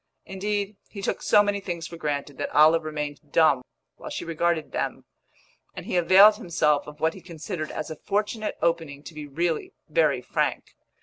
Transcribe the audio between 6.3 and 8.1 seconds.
himself of what he considered as a